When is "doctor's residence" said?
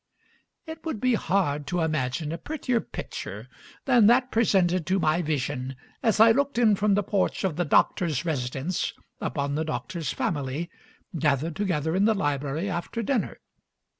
7.65-8.93